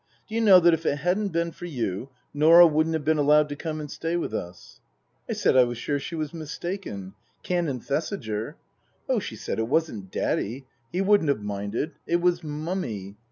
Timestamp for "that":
0.59-0.73